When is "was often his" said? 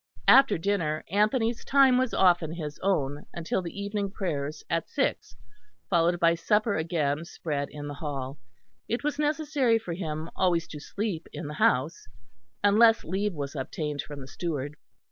1.99-2.79